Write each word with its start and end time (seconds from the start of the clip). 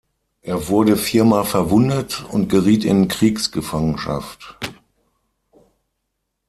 Er 0.41 0.67
wurde 0.67 0.97
viermal 0.97 1.45
verwundet 1.45 2.25
und 2.31 2.47
geriet 2.49 2.85
in 2.85 3.07
Kriegsgefangenschaft. 3.07 4.57